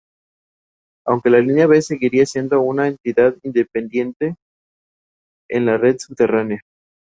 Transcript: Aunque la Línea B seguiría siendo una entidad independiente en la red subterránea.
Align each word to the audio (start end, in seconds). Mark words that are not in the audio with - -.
Aunque 1.05 1.29
la 1.29 1.37
Línea 1.41 1.67
B 1.67 1.79
seguiría 1.79 2.25
siendo 2.25 2.59
una 2.61 2.87
entidad 2.87 3.35
independiente 3.43 4.33
en 5.47 5.67
la 5.67 5.77
red 5.77 5.99
subterránea. 5.99 6.61